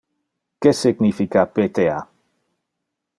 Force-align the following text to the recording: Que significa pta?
Que 0.65 0.71
significa 0.79 1.43
pta? 1.59 1.99